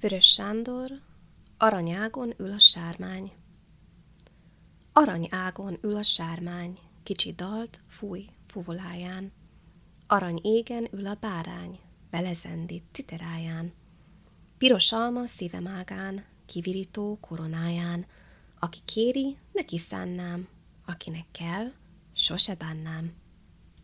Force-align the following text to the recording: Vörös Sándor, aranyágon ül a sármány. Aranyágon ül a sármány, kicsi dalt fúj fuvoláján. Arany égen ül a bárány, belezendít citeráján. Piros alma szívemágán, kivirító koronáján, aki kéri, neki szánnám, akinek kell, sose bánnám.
Vörös 0.00 0.26
Sándor, 0.26 1.00
aranyágon 1.56 2.32
ül 2.38 2.52
a 2.52 2.58
sármány. 2.58 3.32
Aranyágon 4.92 5.78
ül 5.82 5.96
a 5.96 6.02
sármány, 6.02 6.78
kicsi 7.02 7.32
dalt 7.32 7.80
fúj 7.88 8.28
fuvoláján. 8.46 9.32
Arany 10.06 10.40
égen 10.42 10.88
ül 10.92 11.06
a 11.06 11.16
bárány, 11.20 11.78
belezendít 12.10 12.84
citeráján. 12.92 13.72
Piros 14.58 14.92
alma 14.92 15.26
szívemágán, 15.26 16.24
kivirító 16.46 17.18
koronáján, 17.20 18.06
aki 18.58 18.78
kéri, 18.84 19.36
neki 19.52 19.78
szánnám, 19.78 20.48
akinek 20.84 21.26
kell, 21.30 21.72
sose 22.12 22.54
bánnám. 22.54 23.12